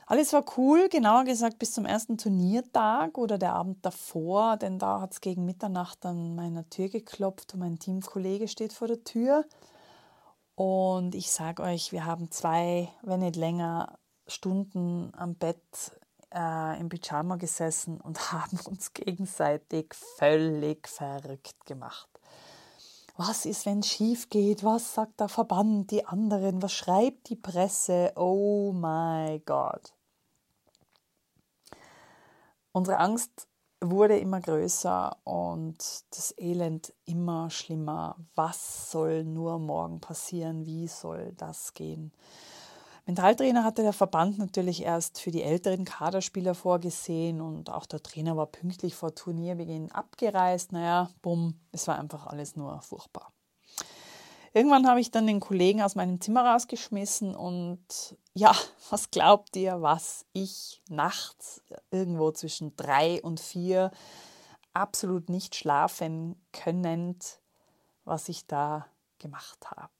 Alles 0.04 0.34
war 0.34 0.44
cool, 0.58 0.90
genauer 0.90 1.25
gesagt 1.25 1.58
bis 1.58 1.72
zum 1.72 1.87
ersten 1.87 2.18
Turniertag 2.18 3.16
oder 3.16 3.38
der 3.38 3.54
Abend 3.54 3.87
davor, 3.87 4.58
denn 4.58 4.78
da 4.78 5.00
hat 5.00 5.12
es 5.12 5.22
gegen 5.22 5.46
Mitternacht 5.46 6.04
an 6.04 6.34
meiner 6.34 6.68
Tür 6.68 6.90
geklopft 6.90 7.54
und 7.54 7.61
mein 7.61 7.78
Teamkollege 7.78 8.49
steht 8.49 8.75
vor 8.75 8.87
der 8.87 9.02
Tür. 9.02 9.46
Und 10.64 11.16
ich 11.16 11.33
sage 11.33 11.61
euch, 11.64 11.90
wir 11.90 12.04
haben 12.07 12.31
zwei, 12.31 12.88
wenn 13.02 13.19
nicht 13.19 13.35
länger, 13.35 13.99
Stunden 14.28 15.12
am 15.16 15.35
Bett 15.35 15.61
äh, 16.33 16.78
im 16.78 16.88
Pyjama 16.88 17.35
gesessen 17.35 18.00
und 18.00 18.33
haben 18.33 18.61
uns 18.66 18.92
gegenseitig 18.92 19.92
völlig 20.19 20.87
verrückt 20.87 21.66
gemacht. 21.66 22.09
Was 23.16 23.45
ist, 23.45 23.66
wenn 23.66 23.81
es 23.81 23.88
schief 23.88 24.31
geht? 24.31 24.62
Was 24.62 24.95
sagt 24.95 25.19
der 25.19 25.28
Verband, 25.28 25.90
die 25.90 26.07
anderen? 26.07 26.62
Was 26.62 26.75
schreibt 26.75 27.28
die 27.31 27.35
Presse? 27.35 28.12
Oh 28.14 28.71
my 28.73 29.42
God. 29.45 29.92
Unsere 32.71 32.99
Angst 32.99 33.49
wurde 33.83 34.19
immer 34.19 34.41
größer 34.41 35.17
und 35.25 35.77
das 36.11 36.35
Elend 36.39 36.93
immer 37.05 37.51
schlimmer. 37.51 38.17
Was 38.35 38.91
soll 38.91 39.25
nur 39.25 39.59
morgen 39.59 40.01
passieren? 40.01 40.65
Wie 40.65 40.87
soll 40.87 41.33
das 41.37 41.75
gehen? 41.75 42.12
Mentaltrainer 43.05 43.65
hatte 43.65 43.83
der 43.83 43.93
Verband 43.93 44.39
natürlich 44.39 44.83
erst 44.83 45.21
für 45.21 45.33
die 45.33 45.43
älteren 45.43 45.85
Kaderspieler 45.85 46.55
vorgesehen 46.55 47.41
und 47.41 47.69
auch 47.69 47.85
der 47.85 48.03
Trainer 48.03 48.37
war 48.37 48.47
pünktlich 48.47 48.95
vor 48.95 49.15
Turnierbeginn 49.15 49.91
abgereist. 49.91 50.71
Naja, 50.71 51.11
bumm, 51.21 51.59
es 51.73 51.89
war 51.89 51.99
einfach 51.99 52.29
alles 52.29 52.55
nur 52.55 52.81
furchtbar. 52.81 53.33
Irgendwann 54.54 54.87
habe 54.87 55.00
ich 55.00 55.11
dann 55.11 55.26
den 55.26 55.40
Kollegen 55.40 55.80
aus 55.82 55.94
meinem 55.94 56.21
Zimmer 56.21 56.44
rausgeschmissen 56.44 57.35
und 57.35 58.16
ja, 58.35 58.54
was 58.90 59.11
glaubt 59.11 59.56
ihr, 59.56 59.80
was 59.80 60.26
ich 60.32 60.82
nachts 60.88 61.62
irgendwo 61.90 62.30
zwischen 62.32 62.76
drei 62.76 63.23
und 63.23 63.40
vier 63.40 63.90
absolut 64.75 65.28
nicht 65.28 65.54
schlafen 65.54 66.37
könnend, 66.52 67.40
was 68.04 68.28
ich 68.28 68.47
da 68.47 68.87
gemacht 69.18 69.71
habe? 69.71 69.90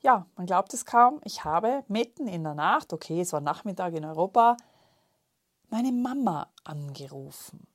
Ja, 0.00 0.26
man 0.36 0.46
glaubt 0.46 0.72
es 0.72 0.84
kaum, 0.84 1.20
ich 1.24 1.44
habe 1.44 1.84
mitten 1.88 2.28
in 2.28 2.44
der 2.44 2.54
Nacht, 2.54 2.92
okay, 2.92 3.20
es 3.20 3.32
war 3.32 3.40
Nachmittag 3.40 3.94
in 3.94 4.04
Europa, 4.04 4.56
meine 5.68 5.90
Mama 5.90 6.48
angerufen. 6.62 7.66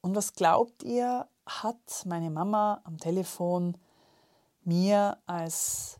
Und 0.00 0.14
was 0.14 0.34
glaubt 0.34 0.84
ihr, 0.84 1.26
hat 1.46 2.04
meine 2.06 2.30
Mama 2.30 2.80
am 2.84 2.98
Telefon 2.98 3.76
mir 4.62 5.18
als 5.26 5.98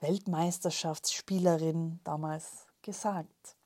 Weltmeisterschaftsspielerin 0.00 2.00
damals 2.04 2.66
gesagt. 2.82 3.56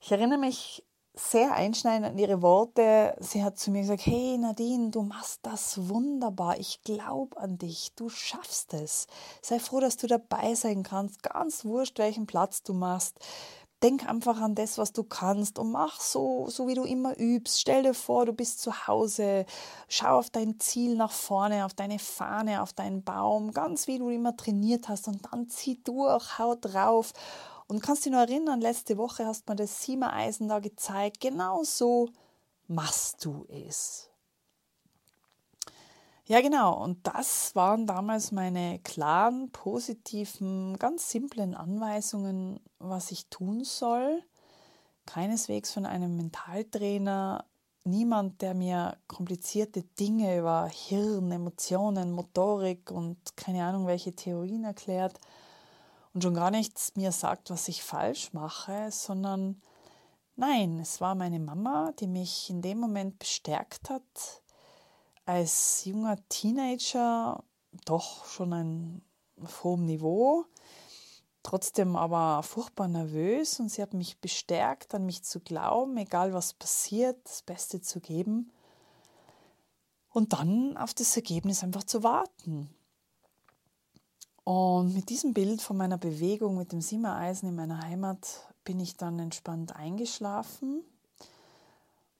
Ich 0.00 0.12
erinnere 0.12 0.38
mich 0.38 0.84
sehr 1.18 1.54
einschneidend 1.54 2.12
an 2.12 2.18
ihre 2.18 2.42
Worte. 2.42 3.16
Sie 3.18 3.42
hat 3.42 3.58
zu 3.58 3.70
mir 3.70 3.80
gesagt, 3.80 4.06
hey 4.06 4.38
Nadine, 4.38 4.90
du 4.90 5.02
machst 5.02 5.40
das 5.42 5.88
wunderbar. 5.88 6.58
Ich 6.58 6.82
glaube 6.82 7.36
an 7.38 7.58
dich. 7.58 7.92
Du 7.96 8.08
schaffst 8.08 8.72
es. 8.74 9.08
Sei 9.42 9.58
froh, 9.58 9.80
dass 9.80 9.96
du 9.96 10.06
dabei 10.06 10.54
sein 10.54 10.84
kannst. 10.84 11.24
Ganz 11.24 11.64
wurscht, 11.64 11.98
welchen 11.98 12.26
Platz 12.26 12.62
du 12.62 12.72
machst. 12.72 13.18
Denk 13.82 14.08
einfach 14.08 14.40
an 14.40 14.56
das, 14.56 14.76
was 14.76 14.92
du 14.92 15.04
kannst 15.04 15.58
und 15.58 15.70
mach 15.70 16.00
so, 16.00 16.48
so 16.48 16.66
wie 16.66 16.74
du 16.74 16.82
immer 16.82 17.16
übst. 17.16 17.60
Stell 17.60 17.84
dir 17.84 17.94
vor, 17.94 18.26
du 18.26 18.32
bist 18.32 18.60
zu 18.60 18.88
Hause. 18.88 19.46
Schau 19.88 20.18
auf 20.18 20.30
dein 20.30 20.58
Ziel 20.58 20.96
nach 20.96 21.12
vorne, 21.12 21.64
auf 21.64 21.74
deine 21.74 22.00
Fahne, 22.00 22.62
auf 22.62 22.72
deinen 22.72 23.04
Baum, 23.04 23.52
ganz 23.52 23.86
wie 23.86 23.98
du 23.98 24.10
immer 24.10 24.36
trainiert 24.36 24.88
hast 24.88 25.06
und 25.06 25.28
dann 25.30 25.48
zieh 25.48 25.80
durch, 25.84 26.38
hau 26.38 26.56
drauf. 26.56 27.12
Und 27.68 27.80
kannst 27.80 28.04
dich 28.04 28.12
noch 28.12 28.20
erinnern, 28.20 28.60
letzte 28.60 28.96
Woche 28.98 29.26
hast 29.26 29.48
du 29.48 29.52
mir 29.52 29.56
das 29.56 29.82
Siemer-Eisen 29.82 30.48
da 30.48 30.58
gezeigt. 30.58 31.20
Genau 31.20 31.62
so 31.62 32.08
machst 32.66 33.24
du 33.24 33.46
es. 33.48 34.07
Ja, 36.28 36.42
genau. 36.42 36.74
Und 36.84 37.06
das 37.06 37.54
waren 37.56 37.86
damals 37.86 38.32
meine 38.32 38.80
klaren, 38.80 39.50
positiven, 39.50 40.76
ganz 40.78 41.08
simplen 41.10 41.54
Anweisungen, 41.54 42.60
was 42.78 43.10
ich 43.12 43.28
tun 43.28 43.64
soll. 43.64 44.22
Keineswegs 45.06 45.72
von 45.72 45.86
einem 45.86 46.16
Mentaltrainer, 46.16 47.46
niemand, 47.84 48.42
der 48.42 48.52
mir 48.52 48.98
komplizierte 49.06 49.82
Dinge 49.82 50.38
über 50.38 50.66
Hirn, 50.66 51.32
Emotionen, 51.32 52.12
Motorik 52.12 52.90
und 52.90 53.16
keine 53.34 53.64
Ahnung 53.64 53.86
welche 53.86 54.14
Theorien 54.14 54.64
erklärt 54.64 55.18
und 56.12 56.22
schon 56.22 56.34
gar 56.34 56.50
nichts 56.50 56.94
mir 56.94 57.10
sagt, 57.10 57.48
was 57.48 57.68
ich 57.68 57.82
falsch 57.82 58.34
mache, 58.34 58.90
sondern 58.90 59.62
nein, 60.36 60.78
es 60.78 61.00
war 61.00 61.14
meine 61.14 61.40
Mama, 61.40 61.92
die 61.98 62.06
mich 62.06 62.50
in 62.50 62.60
dem 62.60 62.78
Moment 62.78 63.18
bestärkt 63.18 63.88
hat, 63.88 64.42
als 65.28 65.84
junger 65.84 66.16
Teenager 66.30 67.44
doch 67.84 68.24
schon 68.24 68.50
ein 68.54 69.02
hohem 69.62 69.84
Niveau, 69.84 70.46
trotzdem 71.42 71.96
aber 71.96 72.42
furchtbar 72.42 72.88
nervös 72.88 73.60
und 73.60 73.68
sie 73.68 73.82
hat 73.82 73.92
mich 73.92 74.22
bestärkt, 74.22 74.94
an 74.94 75.04
mich 75.04 75.22
zu 75.22 75.40
glauben, 75.40 75.98
egal 75.98 76.32
was 76.32 76.54
passiert, 76.54 77.18
das 77.24 77.42
Beste 77.42 77.82
zu 77.82 78.00
geben 78.00 78.50
und 80.08 80.32
dann 80.32 80.78
auf 80.78 80.94
das 80.94 81.14
Ergebnis 81.14 81.62
einfach 81.62 81.84
zu 81.84 82.02
warten. 82.02 82.74
Und 84.44 84.94
mit 84.94 85.10
diesem 85.10 85.34
Bild 85.34 85.60
von 85.60 85.76
meiner 85.76 85.98
Bewegung 85.98 86.56
mit 86.56 86.72
dem 86.72 86.80
Simmereisen 86.80 87.50
in 87.50 87.54
meiner 87.54 87.82
Heimat 87.82 88.48
bin 88.64 88.80
ich 88.80 88.96
dann 88.96 89.18
entspannt 89.18 89.76
eingeschlafen 89.76 90.84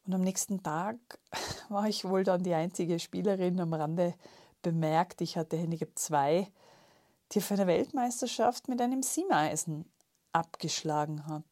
und 0.08 0.14
am 0.14 0.22
nächsten 0.22 0.62
Tag 0.62 0.96
war 1.68 1.86
ich 1.86 2.04
wohl 2.04 2.24
dann 2.24 2.42
die 2.42 2.54
einzige 2.54 2.98
Spielerin 2.98 3.60
am 3.60 3.74
Rande 3.74 4.14
bemerkt, 4.62 5.20
ich 5.20 5.36
hatte 5.36 5.56
Handicap 5.56 5.90
2, 5.94 6.48
die 7.32 7.40
für 7.40 7.54
eine 7.54 7.66
Weltmeisterschaft 7.66 8.68
mit 8.68 8.80
einem 8.80 9.02
Siemeisen 9.02 9.84
abgeschlagen 10.32 11.26
hat. 11.26 11.44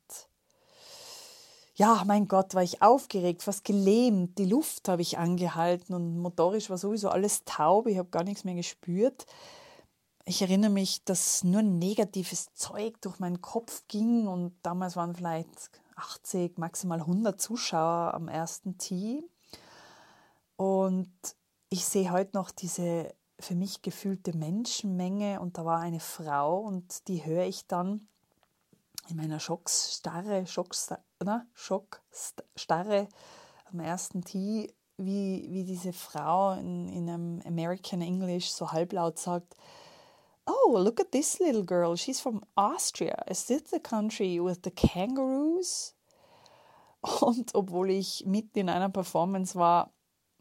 Ja, 1.75 2.03
mein 2.07 2.27
Gott, 2.27 2.55
war 2.55 2.63
ich 2.63 2.81
aufgeregt, 2.81 3.43
fast 3.43 3.63
gelähmt. 3.63 4.39
Die 4.39 4.47
Luft 4.47 4.89
habe 4.89 5.03
ich 5.03 5.19
angehalten 5.19 5.95
und 5.95 6.19
motorisch 6.19 6.71
war 6.71 6.79
sowieso 6.79 7.11
alles 7.11 7.45
taub. 7.45 7.87
Ich 7.87 7.99
habe 7.99 8.09
gar 8.09 8.25
nichts 8.25 8.45
mehr 8.45 8.55
gespürt. 8.55 9.27
Ich 10.27 10.43
erinnere 10.43 10.71
mich, 10.71 11.05
dass 11.05 11.45
nur 11.45 11.63
negatives 11.63 12.53
Zeug 12.53 13.01
durch 13.01 13.21
meinen 13.21 13.41
Kopf 13.41 13.85
ging 13.87 14.27
und 14.27 14.55
damals 14.63 14.97
waren 14.97 15.15
vielleicht 15.15 15.71
80, 15.95 16.59
maximal 16.59 16.99
100 16.99 17.41
Zuschauer 17.41 18.13
am 18.13 18.27
ersten 18.27 18.77
Tee. 18.77 19.23
Und 20.57 21.13
ich 21.69 21.85
sehe 21.85 22.11
heute 22.11 22.37
noch 22.37 22.51
diese 22.51 23.15
für 23.39 23.55
mich 23.55 23.83
gefühlte 23.83 24.37
Menschenmenge 24.37 25.41
und 25.41 25.59
da 25.59 25.65
war 25.65 25.79
eine 25.79 26.01
Frau 26.01 26.59
und 26.59 27.07
die 27.07 27.25
höre 27.25 27.45
ich 27.45 27.67
dann 27.67 28.09
in 29.09 29.17
meiner 29.17 29.39
Schockstarre, 29.39 30.47
Schockstarre, 30.47 31.47
Schockstarre 31.53 33.09
am 33.67 33.79
ersten 33.79 34.25
Tee, 34.25 34.75
wie, 34.97 35.47
wie 35.51 35.65
diese 35.65 35.93
Frau 35.93 36.55
in, 36.55 36.89
in 36.89 37.09
einem 37.09 37.43
American 37.47 38.01
English 38.01 38.51
so 38.51 38.73
halblaut 38.73 39.19
sagt, 39.19 39.55
Oh, 40.47 40.77
look 40.79 41.01
at 41.01 41.13
this 41.13 41.41
little 41.41 41.65
girl. 41.65 41.97
She's 41.97 42.21
from 42.21 42.45
Austria. 42.57 43.23
Is 43.29 43.45
this 43.47 43.63
the 43.63 43.81
country 43.81 44.39
with 44.41 44.63
the 44.63 44.71
kangaroos? 44.71 45.95
Und 47.21 47.55
obwohl 47.55 47.91
ich 47.91 48.25
mitten 48.27 48.61
in 48.61 48.69
einer 48.69 48.89
Performance 48.89 49.55
war, 49.55 49.93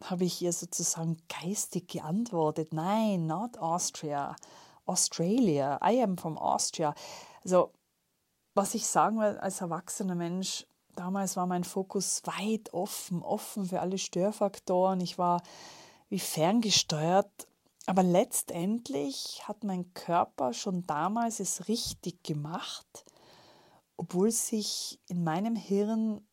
habe 0.03 0.25
ich 0.25 0.41
ihr 0.41 0.51
sozusagen 0.51 1.17
geistig 1.29 1.87
geantwortet, 1.87 2.73
nein, 2.73 3.27
not 3.27 3.57
Austria, 3.57 4.35
Australia, 4.85 5.79
I 5.81 6.01
am 6.01 6.17
from 6.17 6.37
Austria. 6.37 6.93
Also, 7.43 7.71
was 8.53 8.75
ich 8.75 8.85
sagen 8.87 9.19
will 9.19 9.37
als 9.37 9.61
erwachsener 9.61 10.15
Mensch, 10.15 10.67
damals 10.95 11.35
war 11.35 11.47
mein 11.47 11.63
Fokus 11.63 12.21
weit 12.25 12.73
offen, 12.73 13.21
offen 13.21 13.65
für 13.65 13.81
alle 13.81 13.97
Störfaktoren. 13.97 15.01
Ich 15.01 15.17
war 15.17 15.41
wie 16.09 16.19
ferngesteuert, 16.19 17.47
aber 17.85 18.03
letztendlich 18.03 19.41
hat 19.47 19.63
mein 19.63 19.93
Körper 19.93 20.53
schon 20.53 20.85
damals 20.87 21.39
es 21.39 21.67
richtig 21.67 22.23
gemacht, 22.23 23.05
obwohl 23.97 24.31
sich 24.31 24.99
in 25.07 25.23
meinem 25.23 25.55
Hirn 25.55 26.25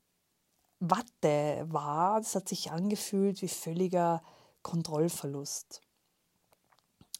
Watte 0.80 1.64
war. 1.68 2.21
Das 2.21 2.35
hat 2.35 2.49
sich 2.49 2.73
angefühlt 2.73 3.40
wie 3.42 3.49
völliger 3.49 4.23
Kontrollverlust. 4.62 5.80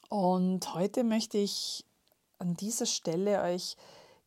Und 0.09 0.75
heute 0.75 1.05
möchte 1.05 1.39
ich 1.39 1.85
an 2.39 2.55
dieser 2.55 2.87
Stelle 2.87 3.41
euch 3.43 3.77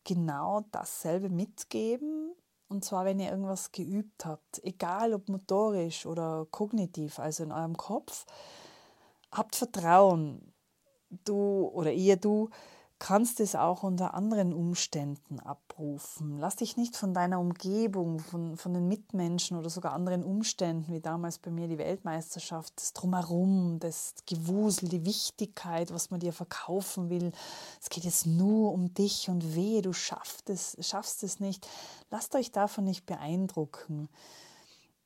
genau 0.04 0.62
dasselbe 0.72 1.28
mitgeben. 1.28 2.32
Und 2.68 2.84
zwar, 2.84 3.04
wenn 3.04 3.20
ihr 3.20 3.30
irgendwas 3.30 3.72
geübt 3.72 4.24
habt, 4.24 4.64
egal 4.64 5.12
ob 5.12 5.28
motorisch 5.28 6.06
oder 6.06 6.46
kognitiv, 6.50 7.18
also 7.18 7.44
in 7.44 7.52
eurem 7.52 7.76
Kopf, 7.76 8.24
habt 9.36 9.56
Vertrauen. 9.56 10.52
Du 11.24 11.68
oder 11.72 11.92
ihr, 11.92 12.16
du 12.16 12.50
kannst 12.98 13.40
es 13.40 13.54
auch 13.54 13.82
unter 13.82 14.14
anderen 14.14 14.54
Umständen 14.54 15.38
abrufen. 15.40 16.38
Lass 16.38 16.56
dich 16.56 16.76
nicht 16.76 16.96
von 16.96 17.12
deiner 17.12 17.38
Umgebung, 17.38 18.20
von, 18.20 18.56
von 18.56 18.72
den 18.72 18.88
Mitmenschen 18.88 19.58
oder 19.58 19.68
sogar 19.68 19.92
anderen 19.92 20.24
Umständen, 20.24 20.92
wie 20.92 21.00
damals 21.00 21.38
bei 21.38 21.50
mir 21.50 21.68
die 21.68 21.78
Weltmeisterschaft, 21.78 22.72
das 22.76 22.94
Drumherum, 22.94 23.78
das 23.80 24.14
Gewusel, 24.26 24.88
die 24.88 25.04
Wichtigkeit, 25.04 25.92
was 25.92 26.10
man 26.10 26.20
dir 26.20 26.32
verkaufen 26.32 27.10
will. 27.10 27.32
Es 27.80 27.90
geht 27.90 28.04
jetzt 28.04 28.26
nur 28.26 28.72
um 28.72 28.94
dich 28.94 29.28
und 29.28 29.54
wehe, 29.54 29.82
du 29.82 29.92
schaffst 29.92 30.48
es, 30.48 30.76
schaffst 30.80 31.22
es 31.22 31.38
nicht. 31.38 31.68
Lasst 32.10 32.34
euch 32.34 32.50
davon 32.50 32.84
nicht 32.84 33.04
beeindrucken. 33.04 34.08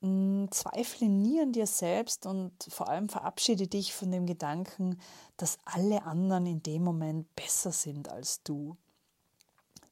Mm, 0.01 0.45
zweifle 0.49 1.07
nie 1.07 1.39
an 1.39 1.51
dir 1.51 1.67
selbst 1.67 2.25
und 2.25 2.51
vor 2.69 2.89
allem 2.89 3.07
verabschiede 3.07 3.67
dich 3.67 3.93
von 3.93 4.11
dem 4.11 4.25
Gedanken, 4.25 4.99
dass 5.37 5.59
alle 5.63 6.03
anderen 6.03 6.47
in 6.47 6.63
dem 6.63 6.83
Moment 6.83 7.33
besser 7.35 7.71
sind 7.71 8.09
als 8.09 8.41
du. 8.43 8.77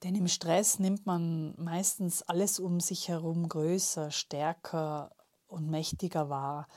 Denn 0.03 0.15
im 0.15 0.27
Stress 0.27 0.79
nimmt 0.79 1.05
man 1.05 1.53
meistens 1.57 2.23
alles 2.23 2.59
um 2.59 2.79
sich 2.79 3.07
herum 3.07 3.49
größer, 3.49 4.09
stärker 4.09 5.11
und 5.47 5.69
mächtiger 5.69 6.29
wahr. 6.29 6.67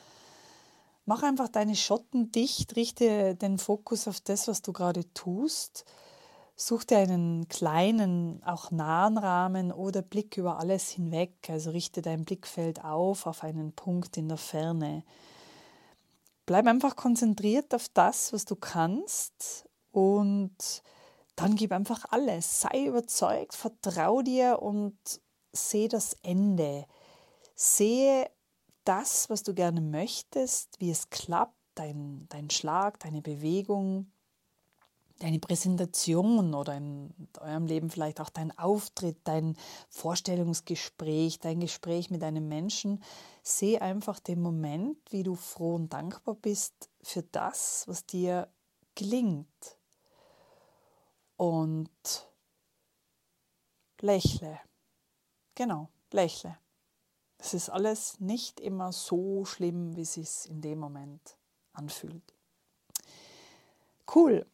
Mach 1.07 1.23
einfach 1.23 1.49
deine 1.49 1.77
Schotten 1.77 2.33
dicht, 2.33 2.77
richte 2.77 3.35
den 3.35 3.59
Fokus 3.59 4.09
auf 4.09 4.21
das, 4.21 4.47
was 4.47 4.61
du 4.61 4.73
gerade 4.73 5.11
tust 5.15 5.85
Such 6.55 6.85
dir 6.85 6.99
einen 6.99 7.49
kleinen, 7.49 8.43
auch 8.45 8.71
nahen 8.71 9.19
Rahmen 9.19 9.73
oder 9.73 10.03
Blick 10.03 10.37
über 10.37 10.59
alles 10.59 10.91
hinweg. 10.91 11.35
Also 11.49 11.71
richte 11.71 12.03
dein 12.03 12.25
Blickfeld 12.25 12.85
auf 12.85 13.27
auf 13.27 13.43
einen 13.43 13.73
Punkt 13.73 14.17
in 14.17 14.29
der 14.29 14.39
Ferne. 14.39 15.05
Bleib 16.47 16.67
einfach 16.67 16.97
konzentriert 16.97 17.75
auf 17.75 17.89
das, 17.89 18.33
was 18.33 18.45
du 18.45 18.57
kannst 18.57 19.69
und 19.93 20.83
dann 21.37 21.57
gib 21.57 21.73
einfach 21.73 22.05
alles. 22.11 22.61
Sei 22.61 22.87
überzeugt, 22.87 23.55
vertrau 23.55 24.23
dir 24.23 24.61
und 24.61 24.97
sehe 25.53 25.89
das 25.89 26.15
Ende. 26.23 26.87
Sehe 27.55 28.31
das, 28.85 29.31
was 29.31 29.43
du 29.43 29.55
gerne 29.55 29.81
möchtest, 29.81 30.81
wie 30.81 30.91
es 30.91 31.11
klappt, 31.11 31.57
dein, 31.75 32.27
dein 32.29 32.51
Schlag, 32.51 32.99
deine 33.01 33.23
Bewegung 33.23 34.13
deine 35.23 35.39
Präsentation 35.39 36.55
oder 36.55 36.77
in 36.77 37.15
eurem 37.41 37.67
Leben 37.67 37.91
vielleicht 37.91 38.21
auch 38.21 38.31
dein 38.31 38.57
Auftritt, 38.59 39.19
dein 39.25 39.57
Vorstellungsgespräch, 39.89 41.39
dein 41.39 41.61
Gespräch 41.61 42.11
mit 42.11 42.23
einem 42.25 42.49
Menschen, 42.49 43.03
sehe 43.43 43.81
einfach 43.81 44.19
den 44.19 44.43
Moment, 44.43 44.99
wie 45.11 45.23
du 45.23 45.37
froh 45.37 45.77
und 45.77 45.93
dankbar 45.93 46.35
bist 46.35 46.91
für 47.03 47.23
das, 47.23 47.85
was 47.87 48.05
dir 48.05 48.49
gelingt. 48.95 49.79
Und 51.37 51.91
lächle. 54.01 54.61
Genau, 55.55 55.89
lächle. 56.11 56.59
Es 57.39 57.55
ist 57.55 57.71
alles 57.71 58.21
nicht 58.21 58.61
immer 58.61 58.93
so 58.93 59.45
schlimm, 59.45 59.97
wie 59.97 60.03
es 60.03 60.15
sich 60.15 60.49
in 60.49 60.61
dem 60.61 60.79
Moment 60.79 61.37
anfühlt. 61.73 62.23
Cool. 64.15 64.47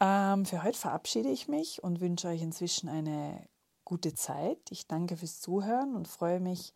Ähm, 0.00 0.44
für 0.44 0.62
heute 0.62 0.78
verabschiede 0.78 1.28
ich 1.28 1.48
mich 1.48 1.82
und 1.82 2.00
wünsche 2.00 2.28
euch 2.28 2.42
inzwischen 2.42 2.88
eine 2.88 3.48
gute 3.84 4.14
Zeit. 4.14 4.58
Ich 4.70 4.86
danke 4.86 5.16
fürs 5.16 5.40
Zuhören 5.40 5.94
und 5.96 6.06
freue 6.06 6.40
mich, 6.40 6.74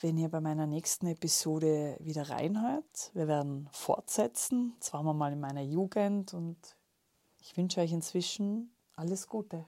wenn 0.00 0.16
ihr 0.16 0.28
bei 0.28 0.40
meiner 0.40 0.66
nächsten 0.66 1.06
Episode 1.06 1.96
wieder 2.00 2.30
reinhört. 2.30 3.10
Wir 3.12 3.28
werden 3.28 3.68
fortsetzen. 3.72 4.74
Zwar 4.80 5.02
mal 5.02 5.32
in 5.32 5.40
meiner 5.40 5.62
Jugend 5.62 6.32
und 6.32 6.76
ich 7.40 7.56
wünsche 7.56 7.80
euch 7.80 7.92
inzwischen 7.92 8.74
alles 8.96 9.26
Gute. 9.28 9.66